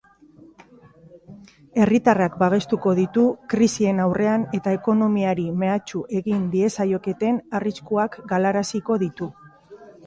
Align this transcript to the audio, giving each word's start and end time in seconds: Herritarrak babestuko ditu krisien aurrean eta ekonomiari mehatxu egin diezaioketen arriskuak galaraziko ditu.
Herritarrak 1.81 2.37
babestuko 2.43 2.93
ditu 3.01 3.25
krisien 3.55 4.01
aurrean 4.07 4.47
eta 4.61 4.75
ekonomiari 4.79 5.47
mehatxu 5.65 6.03
egin 6.23 6.49
diezaioketen 6.57 7.41
arriskuak 7.61 8.23
galaraziko 8.35 9.01
ditu. 9.07 9.33